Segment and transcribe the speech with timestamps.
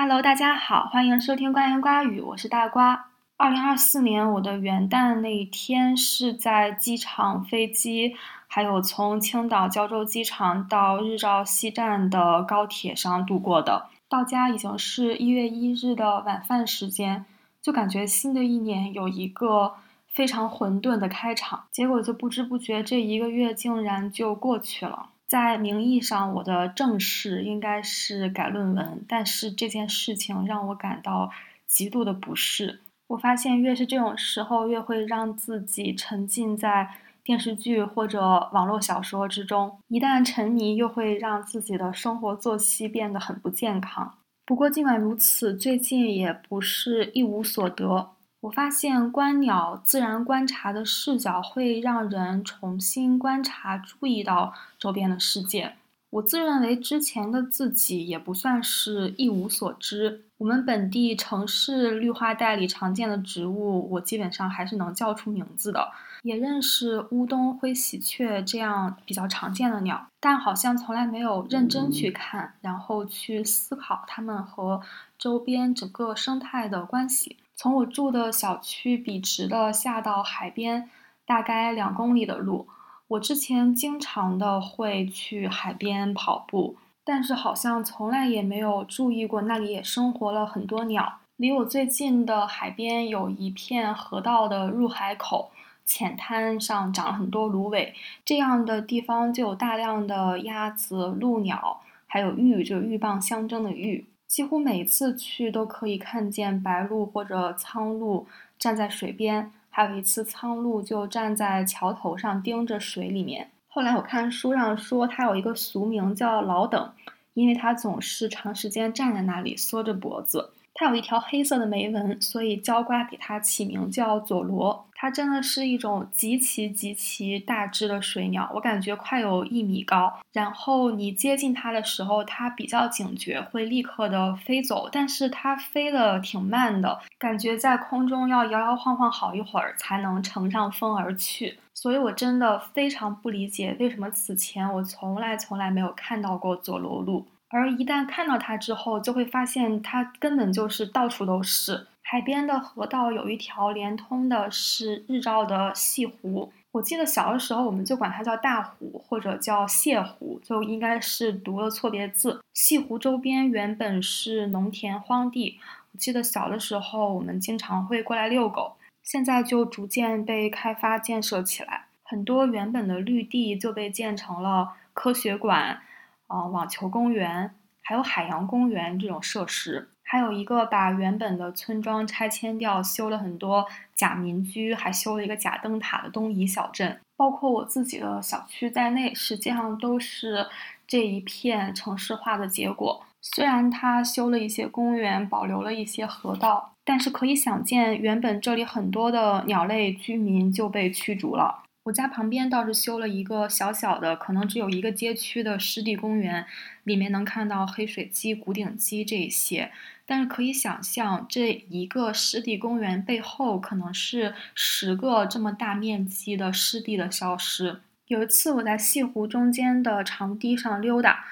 [0.00, 3.08] Hello，大家好，欢迎收听瓜言瓜语，我是大瓜。
[3.36, 8.14] 二零二四年我的元旦那一天是在机场、飞机，
[8.46, 13.88] 还有从青岛胶州机场到日照西站的高铁上度过的。
[14.08, 17.24] 到家已经是一月一日的晚饭时间，
[17.60, 19.74] 就感觉新的一年有一个
[20.06, 25.08] 非常混沌的开场，结果就不知不觉这一个月竟然就过去了。
[25.28, 31.30] 在名义上，我的正事应该是改论文，但是这件事情让我感到
[31.66, 32.80] 极度的不适。
[33.08, 36.88] 我发现，越是这种时候，越会让自己沉浸在
[37.22, 39.78] 电视剧或者网络小说之中。
[39.88, 44.14] 一旦沉迷，又会让自己的生活作息变得很不健康。
[44.46, 48.12] 不过，尽管如此，最近也不是一无所得。
[48.40, 55.74] 我发现观鸟、自然观察的视角会让人重新观察、注意到周边的世界。
[56.10, 60.22] 我自认为之前的自己也不算是一无所知。
[60.38, 65.90] 我们本地城市绿化带里常见的植物，我基本上还是能叫出名字的，
[66.22, 74.80] 也认识乌冬、灰喜鹊这样比较常见的鸟，但好像从来没有认真去看，然后去思考它们和
[75.18, 77.36] 周边整个生态的关系。
[77.60, 80.88] 从我住的小区笔直的下到海边，
[81.26, 82.68] 大概两公里的路。
[83.08, 91.18] 我之前经常的会去海边跑步，但是好像从来也没有注意过那里也生活了很多鸟。
[91.34, 95.50] 离我最近的海边有一片河道的入海口，
[95.84, 97.92] 浅滩上长了很多芦苇，
[98.24, 104.04] 这样的地方就有大量的鸭子、鹭鸟，还有鹬，就鹬蚌相争的鹬。
[104.28, 108.26] 几乎每次去都可以看见白鹭或者苍鹭
[108.58, 113.48] 站在水边，还有一次苍鹭就站在桥头上盯着水里面。
[113.68, 116.92] 后来我看书上说它有一个俗名叫老等，
[117.32, 120.50] 因为它总是长时间站在那里缩着脖子。
[120.78, 124.86] 它有一条黑色的眉纹，所以焦瓜给它起名叫佐罗。
[124.94, 130.12] 它真的是一种极其极其大只的水鸟，我感觉快有一米高。
[130.32, 134.88] 然后你接近它的时候，它比较警觉，会立刻的飞走。
[134.92, 141.58] 但是它飞得挺慢的，感觉在空中要摇摇晃晃好一会儿才能乘上风而去。
[141.74, 147.26] 所以我真的非常不理解，为什么此前我从来从来没有看到过佐罗鹭。
[147.50, 151.86] 而一旦看到它之后，就会发现它根本就是到处都是。
[152.02, 156.52] 海边的河道有一条连通的，是日照的西湖。
[156.72, 162.40] 我记得小的时候，我们就管它叫大湖或者叫泻湖，就应该是读了错别字。
[162.54, 165.58] 西湖周边原本是农田荒地，
[165.92, 168.76] 我记得小的时候我们经常会过来遛狗。
[169.02, 175.80] 现在就逐渐被开发建设起来，很多原本的绿地就被建成了科学馆。
[176.28, 186.98] 啊，网球公园，还有海洋公园这种设施，还有一个把原本的村庄拆迁掉，修了很多假民居，还修了一个假灯塔的东夷小镇。
[187.16, 190.46] 包括我自己的小区在内，实际上都是
[190.86, 193.02] 这一片城市化的结果。
[193.20, 201.64] 虽然它修了一些公园，保留了一些河道，但是可以想见，原本这里很多的鸟类居民就被驱逐了。
[201.88, 206.44] 我家旁边倒是修了一个小小的，可能只有一个街区的湿地公园，
[206.84, 209.70] 里面能看到黑水鸡、古顶鸡这些。
[210.04, 217.80] 但是可以想象，这一个湿地公园背后可能是十个这么大面积的湿地的消失。
[218.06, 221.24] 有一次我在西湖中间的长堤上溜达。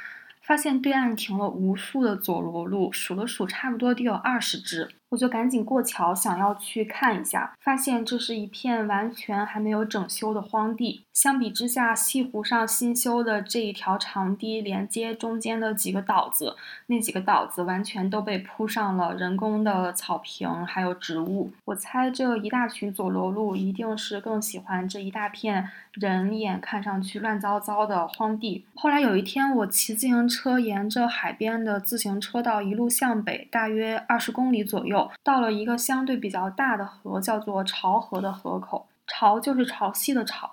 [0.42, 4.88] 发现对岸停了无数的佐罗鹭，数了数，差不多得有二十只。
[5.10, 7.54] 我就赶紧过桥，想要去看一下。
[7.60, 11.04] 发现这是一片完全还没有整修的荒地。
[11.12, 16.54] 相比之下，西湖上新修的这一条长堤连接中间的几个岛子，
[16.88, 21.50] 那几个岛子完全都被铺上了人工的草坪，还有植物。
[21.64, 28.66] 我猜这一大群佐罗路一定是更喜欢这一大片人眼看上去乱糟糟的荒地。
[28.74, 30.16] 后来有一天，我骑自行。
[30.28, 38.86] 车沿着海边的自行车道一路向北，大约二十公里左右，到了一个相对比较大的河，叫做潮河的河口。
[39.06, 40.50] 潮就是潮汐的潮。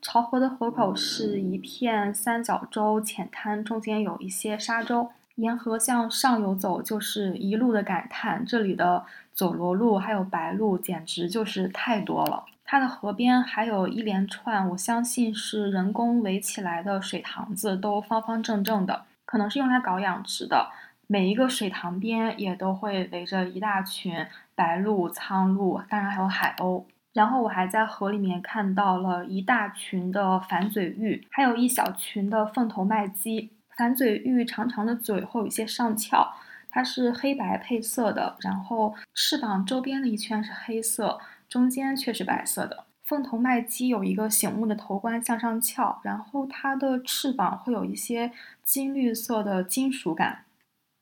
[0.00, 5.10] 潮河的河口是一片三角洲浅滩，中间有一些沙洲。
[5.36, 12.44] 沿河向上游走，就是一路的感叹：这里的佐罗鹭还有白鹭，简直就是太多了。
[12.64, 19.04] 它的河边还有一连串，我相信是人工围起来的水塘子，都方方正正的。
[19.24, 20.70] 可能是用来搞养殖的，
[21.12, 26.84] 每一个水塘边也都会围着一大群白鹭、苍鹭，当然还有海鸥。
[27.12, 33.50] 然后我还在河里面看到了一大群的反嘴鹬，还有一小群的凤头麦鸡。
[33.76, 36.26] 反嘴鹬长长的嘴会有一些上翘，
[36.70, 42.84] 它是黑白配色的，然后翅膀周边的一圈是黑色，中间却是白色的。
[43.02, 48.32] 凤头麦鸡有一个醒目的头冠向上翘，然后它的翅膀会有一些
[48.64, 50.44] 金绿色的金属感。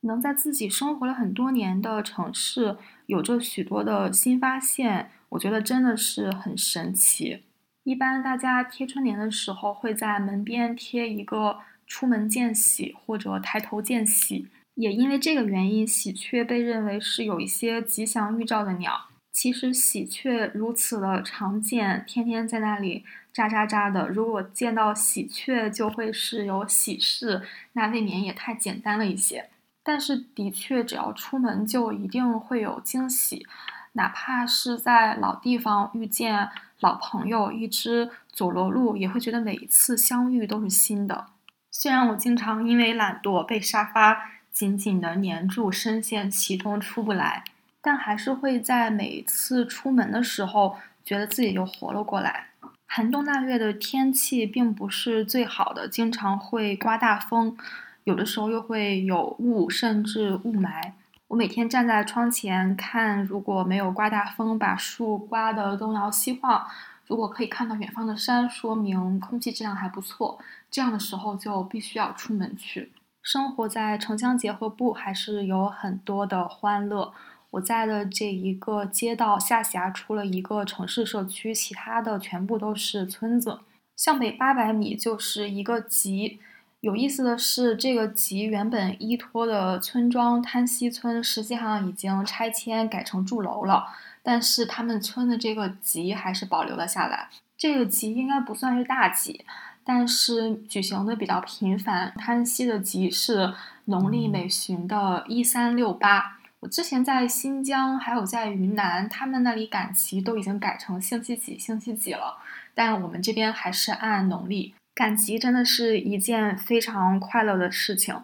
[0.03, 2.77] 能在自己生活了很多年的城市
[3.07, 7.43] 有着许多的新发现，我觉得真的是很神奇。
[7.85, 19.09] 一般大家贴春联的时候会在门边贴一个“出门见喜”或者“抬头见喜”，也因为这个原因，喜鹊被认为是有一些吉祥预兆的鸟。
[19.33, 23.05] 其实喜鹊如此的常见，天天在那里
[23.35, 24.09] 喳喳喳的。
[24.09, 27.43] 如果见到喜鹊就会是有喜事，
[27.73, 29.49] 那未免也太简单了一些。
[29.83, 33.47] 但是的确，只要出门就一定会有惊喜，
[33.93, 36.49] 哪怕是在老地方遇见
[36.81, 41.27] 老朋友，一只佐罗鹿也会觉得每一次相遇都是新的。
[41.71, 47.45] 虽然我经常因为懒惰被沙发紧紧地粘住，深陷其中出不来。
[47.83, 52.49] 但还是会在每一次出门的时候，觉得自己又活了过来。
[52.87, 57.57] 寒冬腊月的天气并不是最好的，经常会刮大风，
[58.05, 60.93] 有的时候又会有雾，甚至雾霾。
[61.29, 66.67] 我每天站在窗前看，如果没有刮大风，把树刮得东摇西晃，
[67.07, 70.39] 如果可以看到远方的山，说明空气质量还不错。
[70.71, 72.91] 这样的时候就必须要出门去。
[73.23, 77.13] 生活在城乡结合部，还是有很多的欢乐。
[77.51, 83.61] 我在的这一个街道下辖除了一个城市社区，其他的全部都是村子。
[83.95, 86.41] 向北八百米就是一个集。
[86.81, 93.87] 有意思的是，这个集原本依托的村庄滩溪村，实际上已经拆迁改成住楼了。
[94.23, 97.29] 但是他们村的这个集还是保留了下来。
[97.59, 99.45] 这个集应该不算是大集，
[99.85, 102.15] 但是举行的比较频繁。
[102.17, 103.53] 滩溪的集是
[103.85, 106.39] 农历每旬的一三六八。
[106.61, 112.39] 我之前在新疆，还有在云南，他们那里赶集都已经改成星期几、星期几了，
[112.75, 118.15] 但我们这边还是按农历赶集，真的是一件非常快乐的事情。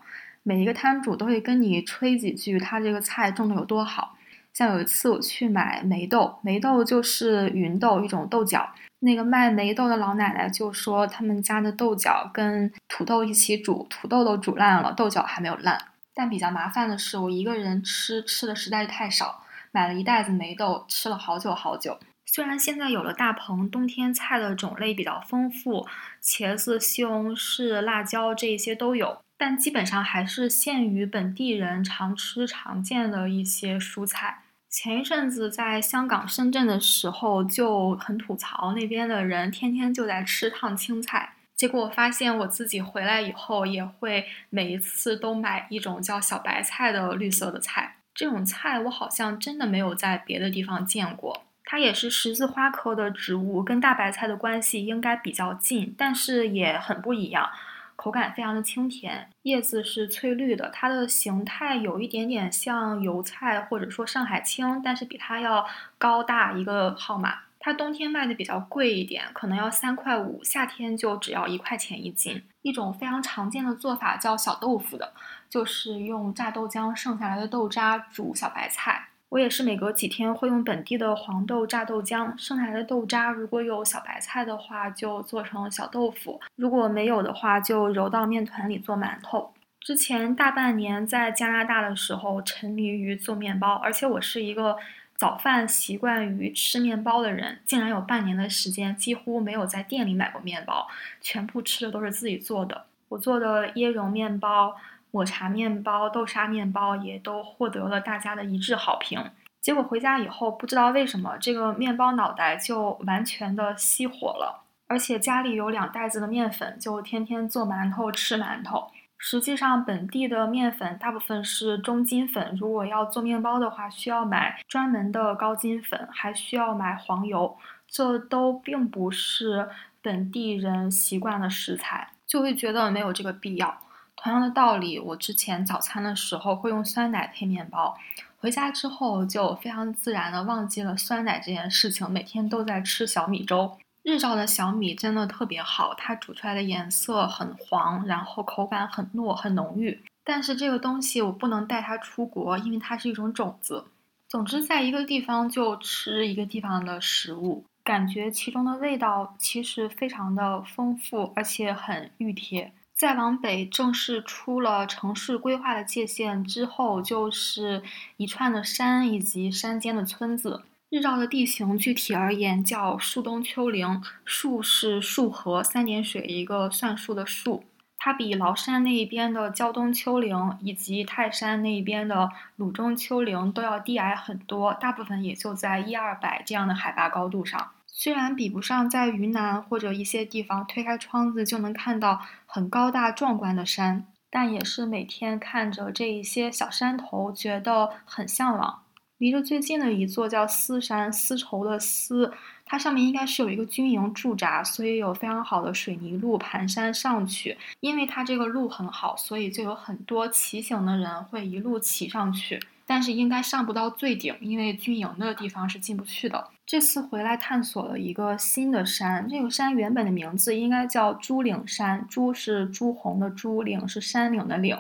[0.43, 4.15] 每一个摊主都会跟你吹几句，他这个菜种的有多好。
[4.53, 8.69] 像有一次我去买霉豆，霉豆就是芸豆一种豆角，
[8.99, 15.79] 那个卖霉豆的老奶奶就说他们家的豆角跟土豆一起煮，土豆都煮烂了，豆角还没有烂。
[16.13, 19.43] 但比较麻烦的是，我一个人吃吃的实在是太少，
[19.73, 21.99] 买了一袋子霉豆，吃了好久好久。
[22.27, 25.87] 虽然现在有了大棚，冬天菜的种类比较丰富，
[26.23, 34.43] 茄子、西红柿、辣椒这些都有，但基本上还是限于本地人常吃常见的一些蔬菜。
[34.69, 41.33] 前一阵子在香港、深圳的时候就很吐槽，那边的人天天就在吃烫青菜。
[41.55, 47.97] 结果我发现我自己回来以后，也会每一次都买一种叫小白菜的绿色的菜。
[48.13, 51.46] 这种菜我好像真的没有在别的地方见过。
[51.67, 57.51] 它也是十字花科的植物，跟大白菜的关系应该比较近，但是也很不一样。
[57.97, 65.67] 口感非常的清甜，叶子是翠绿的，它的形态有一点点像油菜或者说上海青，但是比它要
[65.99, 67.39] 高大一个号码。
[67.59, 72.41] 它冬天卖的比较贵一点，可能要三块五，夏天就只要一块钱一斤。
[72.63, 75.13] 一种非常常见的做法叫小豆腐的，
[75.51, 79.09] 就是用榨豆浆剩下来的豆渣煮小白菜。
[79.29, 89.53] 我也是每隔几天会用本地的黄豆榨豆浆，剩下的豆渣如果有小白菜的话，就做成小豆腐；如果没有的话，就揉到面团里做馒头。
[89.81, 94.77] 之前大半年在加拿大的时候，沉迷于做面包，而且我是一个。
[95.19, 100.87] 早饭习惯于吃面包的人，竟然有半年的时间几乎没有在店里买过面包，
[101.23, 102.85] 全部吃的都是自己做的。
[103.09, 104.77] 我做的椰蓉面包、
[105.17, 109.19] 抹茶面包、豆沙面包也都获得了大家的一致好评。
[109.63, 118.91] 结果回家以后，不知道为什么这个面包脑袋就完全的熄火了，而且家里有两袋子的面粉，就天天做馒头吃馒头。
[119.17, 122.55] 实际上，本地的面粉大部分是中筋粉。
[122.61, 127.57] 如果要做面包的话，需要买专门的高筋粉，还需要买黄油，
[127.89, 129.67] 这都并不是
[130.03, 133.79] 本地人习惯的食材，就会觉得没有这个必要。
[134.27, 137.97] 同样的道理，我之前早餐的时候会用酸奶配面包，
[138.39, 143.79] 回家之后就非常自然的忘记了酸奶这件事情，每天都在吃小米粥。
[144.03, 150.03] 日照的小米真的特别好，它煮出来的颜色很黄，然后口感很糯很浓郁。
[150.25, 153.85] 但是这个东西我不能带它出国，因为它是一种种子。
[154.29, 162.73] 总之，在一个地方就吃一个地方的食物，感觉其中的味道其实非常的丰富，而且很熨贴。
[162.97, 167.83] 再往北，正式出了城市规划的界限之后，就是
[168.17, 170.63] 一串的山以及山间的村子。
[170.89, 174.03] 日照的地形，具体而言叫树东丘陵。
[174.25, 177.65] 树是树河三点水一个算术的数，
[177.99, 187.73] 它比崂山那一边的胶东丘陵以及泰山那一边的鲁中丘陵都要低矮很多，大部分也就在一二百这样的海拔高度上。
[187.99, 198.83] 虽然比不上在云南或者一些地方推开窗子就能看到很高大壮观的山，但也是每天看着这一些小山头觉得很向往。
[199.17, 202.31] 离着最近的一座叫丝山，丝绸的丝，
[202.67, 207.57] 它上面应该是有一个军营驻扎，所以有非常好的水泥路盘山上去。
[207.81, 212.61] 因为它这个路很好，所以就有很多骑行的人会一路骑上去。
[212.87, 216.49] 但是应该上不到最顶，因为军营的地方是进不去的。
[216.65, 224.77] 这次回来探索了一个新的山，这个山原本的名字应该叫朱岭山，朱是朱红的朱，岭是山岭的岭，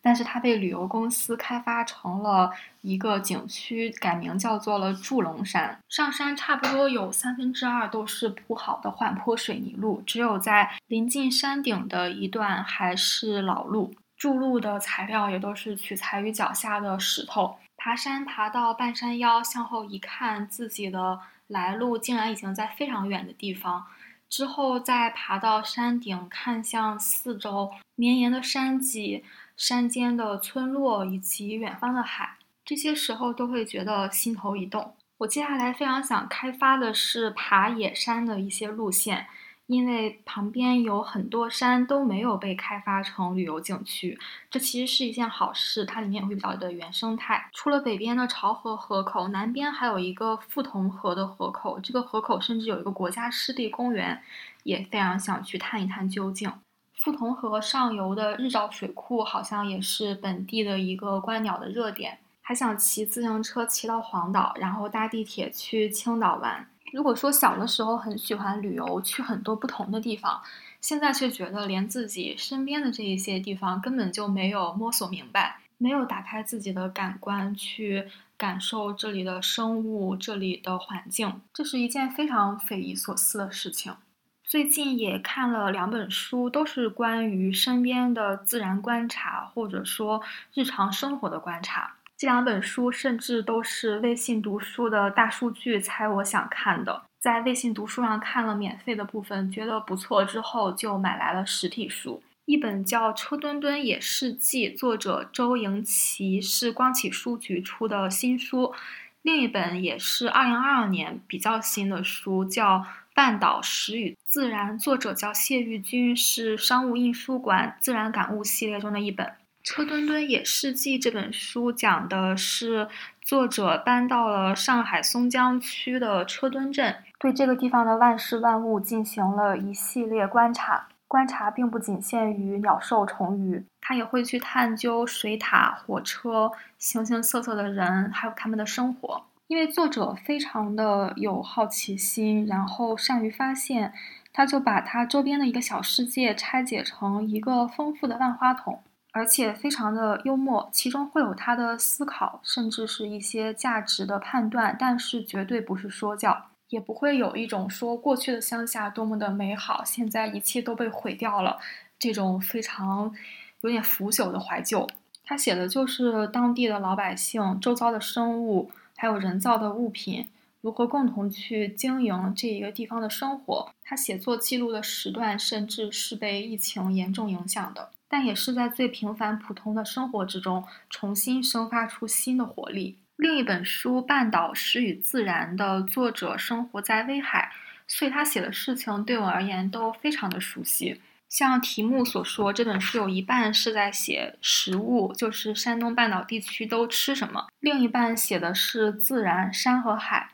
[0.00, 2.50] 但是它被旅游公司开发成了
[2.82, 5.76] 一个景区，改名叫做了祝龙山。
[5.88, 13.92] 上山差不多有三分之二都是铺好的缓坡水泥路，只有在临近山顶的一段还是老路。
[14.16, 17.56] 筑路的材料也都是取材于脚下的石头。
[17.76, 23.84] 爬山爬到半山腰，向后一看，自己的来路竟然已经在非常远的地方。
[24.30, 29.24] 之后再爬到山顶，看向四周绵延的山脊、
[29.56, 34.96] 山间的村落以及远方的海，这些时候都会觉得心头一动。
[35.18, 39.26] 我接下来非常想开发的是爬野山的一些路线。
[39.66, 44.18] 因为旁边有很多山都没有被开发成旅游景区，
[44.50, 45.84] 这其实是一件好事。
[45.86, 47.48] 它里面也会比较的原生态。
[47.52, 54.22] 除了北边的潮河河口，南边还有一个富同河的河口，这个河口甚至有一个国家湿地公园，
[54.64, 56.52] 也非常想去探一探究竟。
[57.00, 66.68] 富同河上游的日照水库好像也是本地的一个观鸟的热点，还想骑自行车骑到黄岛，然后搭地铁去青岛玩。
[66.94, 70.40] 如果说小的时候很喜欢旅游，去很多不同的地方，
[70.80, 83.96] 现在却觉得连自己身边的这一些地方根本就没有摸索明白，没有打开自己的感官去感受这里的生物、这里的环境，这是一件非常匪夷所思的事情。
[84.44, 90.22] 最近也看了两本书，都是关于身边的自然观察，或者说
[90.52, 91.96] 日常生活的观察。
[92.24, 102.22] 这两本书甚至都是微信读书的大数据猜我想看的，在微信读书上看了免费的部分，觉得不错之后就买来了实体书。
[102.46, 108.72] 一本叫《车墩墩野事记》，作者周迎奇，是光启书局出的新书；
[109.20, 112.78] 另一本也是二零二二年比较新的书，叫
[113.14, 119.26] 《半岛石与自然》，作者叫谢玉军，是商务印书馆自然感悟系列中的一本。
[119.64, 122.86] 《车墩墩野事记》这本书讲的是
[123.22, 130.88] 作者搬到了上海松江区的车墩镇，对这个地方的万事万物进行了一系列观察。
[131.08, 139.24] 观察并不仅限于鸟兽虫鱼，他也会去探究水塔、火车、形形色色的人，还有他们的生活。
[139.46, 143.94] 因为作者非常的有好奇心，然后善于发现，
[144.30, 148.82] 他就把他周边的一个小世界拆解成一个丰富的万花筒。
[149.14, 161.60] 而且非常的幽默，其中会有他的思考，甚至是一些价值的判断，但是绝对不是说教，也不会有一种说过去的乡下多么的美好，现在一切都被毁掉了
[161.96, 163.14] 这种非常
[163.60, 164.84] 有点腐朽的怀旧。
[165.22, 170.26] 他写的就是当地的老百姓、周遭的生物，还有人造的物品
[170.60, 173.70] 如何共同去经营这一个地方的生活。
[173.84, 177.90] 他写作记录的时段，甚至是被疫情严重影响的。
[178.08, 182.98] 但也是在最平凡普通的生活之中，重新生发出新的活力。
[183.16, 187.52] 另一本书《半岛诗与自然》的作者生活在威海，
[187.88, 191.00] 所以他写的事情对我而言都非常的熟悉。
[191.28, 200.30] 像题目所说，这本书有一半是在写食物，就是山东半岛地区都吃什么；另一半写的是自然，山和海。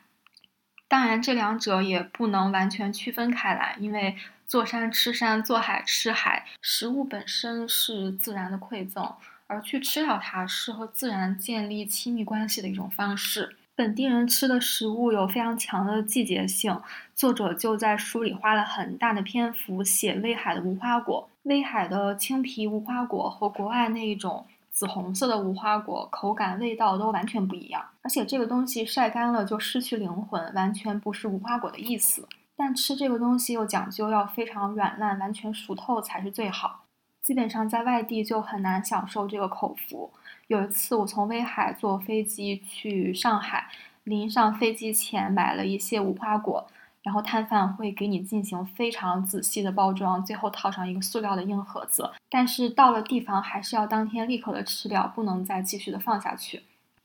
[0.87, 4.17] 当然，这两者也不能完全区分开来，因为。
[4.51, 6.43] 坐山吃山，坐海吃海。
[6.61, 9.09] 食物本身是自然的馈赠，
[9.47, 13.55] 而去吃掉它是和自然建立亲密关系的一种方式。
[13.77, 16.77] 本地人吃的食物有非常强的季节性，
[17.15, 21.29] 作者就在书里花了很大的篇幅写威海的无花果。
[21.43, 27.81] 威海的青皮无花果和国外那一种紫红色的无花果，口感、味道都完全不一样。
[28.01, 32.27] 而且这个东西晒干了就失去灵魂，完全不是无花果的意思。
[32.63, 36.83] 但吃这个东西又讲究要非常软烂、完全熟透才是最好。
[37.23, 40.11] 基本上在外地就很难享受这个口福。
[40.45, 43.67] 有一次我从威海坐飞机去上海，
[44.03, 46.67] 临上飞机前买了一些无花果。
[47.01, 52.11] 然后摊贩会给你进行非常仔细的包装，最后套上一个塑料的硬盒子。
[52.29, 56.61] 但是到了地方还是要当天立刻的吃掉，不能再继续的放下去。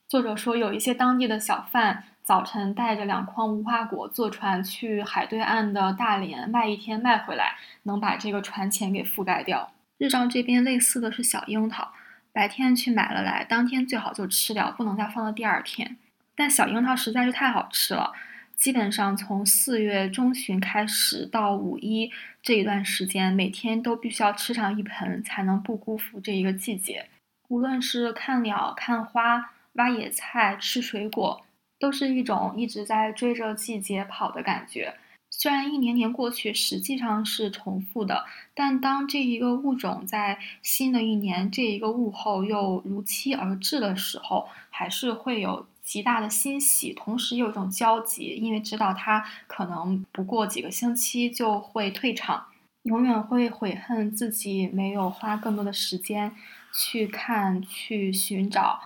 [0.07, 7.55] 作者说，有一些当地的小贩早晨带着两筐无花果坐船去海对岸的大连卖一天卖回来，
[7.85, 9.73] 能把这个船钱给覆盖掉。
[9.97, 11.93] 日照这边类似的是小樱桃，
[12.33, 15.97] 白天去买了来，当天最好就吃掉，不能再放到第二天。
[16.35, 18.13] 但小樱桃实在是太好吃了。
[18.57, 22.11] 基本上从四月中旬开始到五一
[22.43, 27.09] 这一段时间，每天都必须要吃上一盆，才能不辜负这一个季节。
[27.47, 31.46] 无论是看鸟、看花、挖野菜、吃水果，
[31.79, 34.95] 都是一种一直在追着季节跑的感觉。
[35.31, 45.67] 虽然一年年过去，实际上是重复的，但当这一个物种在新的一年这一个物候又如期而至的时候，还是会有。
[45.87, 52.47] 极大的欣喜，同时有一种焦急，因为知道它可能不过几个星期就会退场，
[52.83, 56.35] 永远会悔恨自己没有花更多的时间
[56.75, 58.81] 去看、去寻找、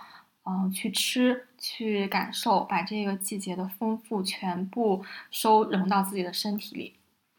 [0.45, 6.95] 嗯，去吃、去感受，把这个季节的丰富全部收融到自己的身体里。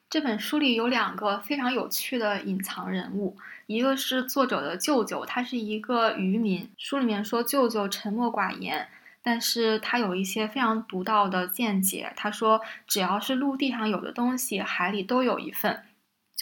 [0.08, 3.36] 这本书里有两个非常有趣的隐藏人物，
[3.66, 6.70] 一个是作者的舅舅，他是一个渔民。
[6.78, 8.88] 书里面说舅舅沉默寡言。
[9.24, 12.12] 但是他有一些非常独到的见解。
[12.16, 15.80] 他说，只要是陆地上有的东西，海里都有一份。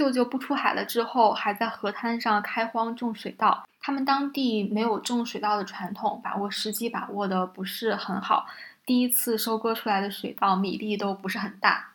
[0.01, 3.67] 舅舅不出海了之后，还在河滩上开荒种水稻。
[3.83, 8.47] 他们当地没有种水稻的传统，把握时机把握的不是很好。
[8.87, 11.91] 第一次收割出来的水稻米粒都不是很大，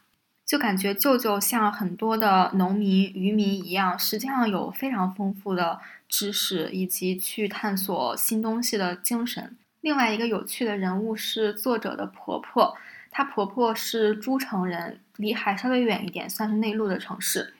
[0.45, 9.57] 就感觉舅舅像很多的农民、渔民一样，实际上有非常丰富的知识以及去探索新东西的精神。
[9.81, 12.77] 另外一个有趣的人物是作者的婆婆，
[13.09, 17.55] 她婆婆是诸城人，离海稍微远一点，算是内陆的城市。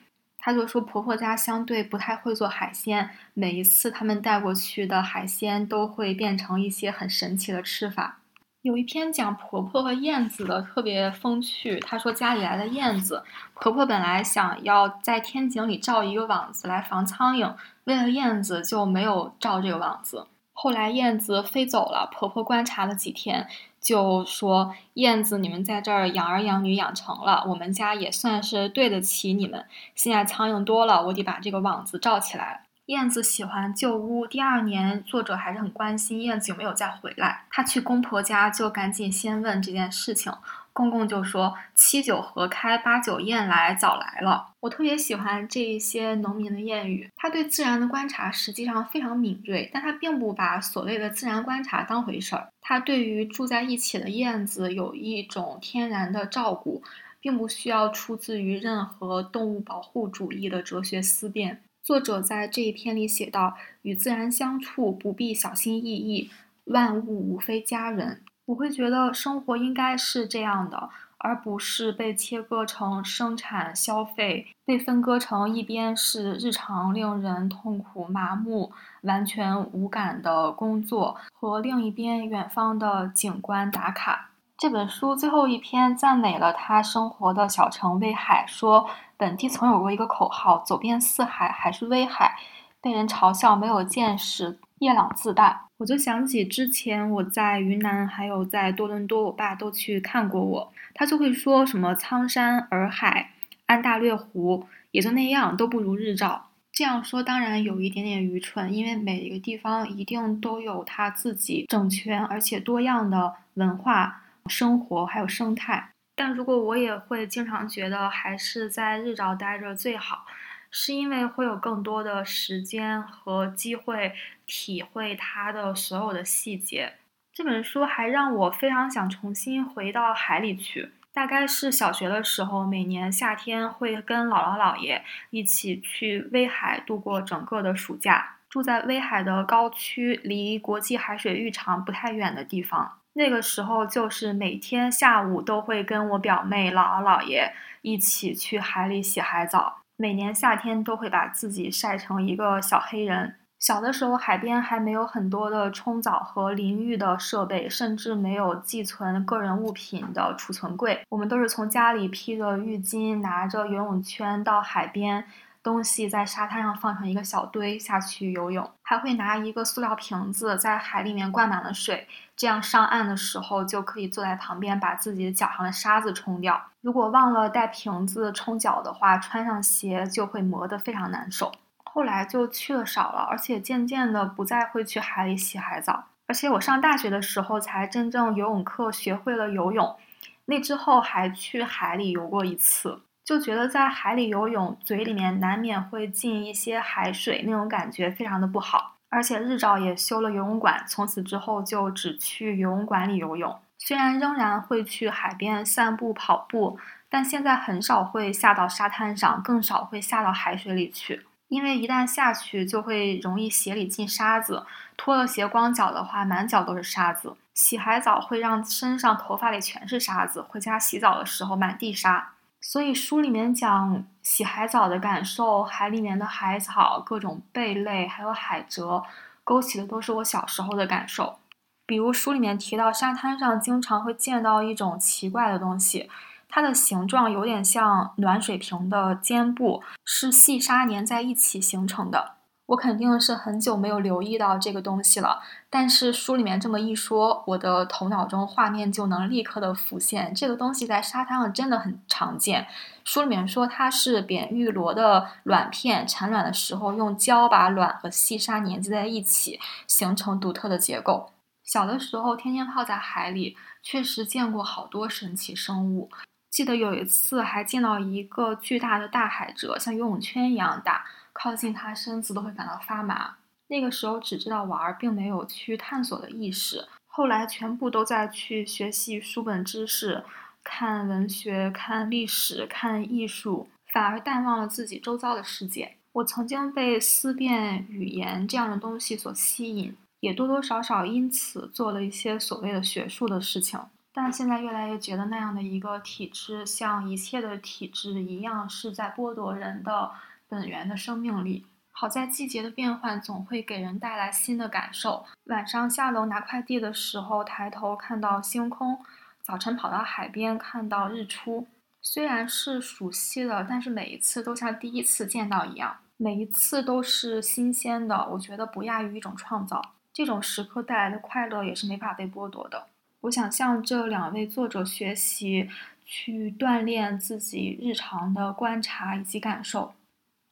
[0.46, 8.18] 她就说婆婆家相对不太会做海鲜，每一次他们带过去的海鲜都会变成一些很神奇的吃法。
[8.62, 20.28] 有一篇讲婆婆和燕子的特别风趣，她说家里来了燕子，婆婆本来想要在天井里罩一个网子来防苍蝇，为了燕子就没有罩这个网子。
[20.58, 23.46] 后来燕子飞走了，婆婆观察了几天，
[23.78, 29.66] 就说：“燕子，你们在这儿养儿养女养成了，我们家也算是对得起你们。
[29.94, 34.28] 现在苍蝇多了，我得把这个网子罩起来。”燕子喜欢旧屋。
[34.28, 37.44] 第二年，作者还是很关心燕子有没有再回来。
[37.50, 40.32] 他去公婆家，就赶紧先问这件事情。
[40.72, 47.10] 公公就说：“七九河开，八九雁来，早来了。”我特别喜欢这一些农民的谚语。
[47.16, 52.46] 他对自然的观察实际上非常敏锐，但他并不把所谓的自然观察当回事儿。
[52.60, 56.82] 他对于住在一起的燕子有一种天然的照顾，
[57.20, 61.62] 并不需要出自于任何动物保护主义的哲学思辨。
[61.86, 66.28] 作者在这一篇里写道：“与自然相处，不必小心翼翼，
[66.64, 78.72] 万物无非家人。”我会觉得生活应该是这样的，而不是被切割成生产、消费，被分割成一边是日常令人痛苦、麻木、
[79.02, 84.30] 完全无感的工作，和另一边远方的景观打卡。
[84.58, 88.88] 这本书最后一篇赞美了他生活的小城威海，说
[89.18, 92.34] 本地曾有过一个口号：“走遍四海还是威海”，
[92.80, 94.58] 被人嘲笑没有见识。
[94.78, 103.32] 夜朗自大，我就想起之前我在云南，还有在多伦多，我爸都去看过我，他就会说什么苍山洱海、
[103.66, 106.46] 安大略湖也就那样，都不如日照。
[106.72, 115.90] 这样说当然有一点点愚蠢，因为每一个地方一定都有它自己整全而且多样的文化、生活还有生态。
[116.14, 120.26] 但如果我也会经常觉得还是在日照待着最好。
[120.68, 124.12] 是因为会有更多的时间和机会
[124.46, 126.94] 体会它的所有的细节。
[127.32, 130.90] 这本书还让我非常想重新回到海里去。
[131.14, 138.36] 大概是小学的时候，每年夏天会跟姥姥姥爷一起去威海度过整个的暑假。
[138.50, 142.98] 住在威海的高区，离国际海水浴场不太远的地方。
[143.18, 147.50] 那个时候，就是每天下午都会跟我表妹、姥姥姥爷
[147.80, 149.78] 一起去海里洗海澡。
[149.96, 153.36] 每年夏天都会把自己晒成一个小黑人。
[153.58, 161.00] 小的时候，海边还没有很多的冲澡和淋浴的设备，甚至没有寄存个人物品的储存柜。
[161.08, 165.24] 我们都是从家里披着浴巾，拿着游泳圈到海边，
[165.66, 176.62] 东西在沙滩上放成一个小堆下去游泳，还会拿一个塑料瓶子在海里面灌满了水，这样上岸的时候就可以坐在旁边把自己脚上的沙子冲掉。
[176.82, 181.50] 如果忘了带瓶子冲脚的话，穿上鞋就会磨得非常难受。
[181.82, 186.04] 后来就去的少了，而且渐渐的不再会去海里洗海澡。
[186.28, 189.96] 而且我上大学的时候才真正游泳课学会了游泳，
[190.44, 193.00] 那之后还去海里游过一次。
[193.26, 198.94] 就觉得在海里游泳，嘴里面难免会进一些海水，那种感觉非常的不好。
[199.08, 203.58] 而且日照也修了游泳馆，从此之后就只去游泳馆里游泳。
[203.78, 211.26] 虽然仍然会去海边散步、跑步，但现在很少会下到沙滩上，更少会下到海水里去。
[211.48, 214.64] 因为一旦下去，就会容易鞋里进沙子，
[214.96, 217.34] 脱了鞋光脚的话，满脚都是沙子。
[217.54, 222.34] 洗海澡会让身上、头发里全是沙子，回家洗澡的时候满地沙。
[222.68, 229.04] 所以书里面讲洗海澡的感受，海里面的海草、各种贝类，还有海蜇，
[229.44, 231.38] 勾起的都是我小时候的感受。
[231.86, 236.10] 比如书里面提到，沙滩上经常会见到一种奇怪的东西，
[236.48, 242.32] 它的形状有点像暖水瓶的肩部，是细沙粘在一起形成的。
[242.66, 250.34] 我肯定是很久没有留意到这个东西了，但是书里面这么一说，我的头脑中画面就能立刻的浮现。
[250.34, 252.66] 这个东西在沙滩上真的很常见。
[253.04, 261.30] 书里面说它是扁玉螺的卵片产卵的时候，用胶把卵和细沙粘接在一起，形成独特的结构。
[261.62, 266.10] 小的时候天天泡在海里，确实见过好多神奇生物。
[266.50, 271.04] 记得有一次还见到一个巨大的大海蜇，像游泳圈一样大。
[271.38, 273.36] 靠近他，身子都会感到发麻。
[273.68, 276.86] 那个时候只知道玩，并没有去探索的意识。
[277.06, 280.24] 后来全部都在去学习书本知识，
[280.62, 285.96] 看文学、看历史、看艺术，反而淡忘了自己周遭的世界。
[286.12, 293.78] 我曾经被思辨语言这样的东西所吸引，也多多少少因此做了一些所谓的学术的事情。
[294.14, 300.10] 但现在越来越觉得那样的一个体制，像一切的体制一样，是在剥夺人的。
[300.48, 301.66] 本源的生命力。
[301.90, 305.24] 好在季节的变换总会给人带来新的感受。
[305.44, 308.98] 晚上下楼拿快递的时候，抬头看到星空；
[309.42, 311.66] 早晨跑到海边看到日出。
[312.02, 318.28] 虽然是熟悉的，但是每一次都像第一次见到一样，每一次都是新鲜的。
[318.30, 319.82] 我觉得不亚于一种创造。
[320.12, 322.86] 这种时刻带来的快乐也是没法被剥夺的。
[323.22, 325.68] 我想向这两位作者学习，
[326.04, 329.94] 去锻炼自己日常的观察以及感受。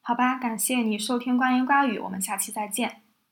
[0.06, 3.03] 好吧，感谢你收听《关于瓜语》，我们下期再见。